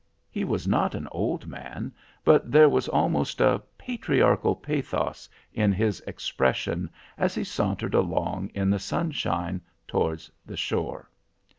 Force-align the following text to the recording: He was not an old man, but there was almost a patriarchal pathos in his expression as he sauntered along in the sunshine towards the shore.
He 0.31 0.43
was 0.43 0.67
not 0.67 0.95
an 0.95 1.07
old 1.11 1.45
man, 1.45 1.93
but 2.25 2.51
there 2.51 2.67
was 2.67 2.87
almost 2.87 3.39
a 3.39 3.61
patriarchal 3.77 4.55
pathos 4.55 5.29
in 5.53 5.71
his 5.71 5.99
expression 6.07 6.89
as 7.19 7.35
he 7.35 7.43
sauntered 7.43 7.93
along 7.93 8.49
in 8.55 8.71
the 8.71 8.79
sunshine 8.79 9.61
towards 9.87 10.31
the 10.43 10.57
shore. 10.57 11.11